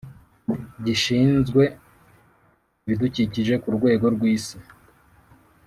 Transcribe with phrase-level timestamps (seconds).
[0.85, 1.61] Gishinzwe
[2.85, 4.57] Ibidukikije ku rwego rw’isi.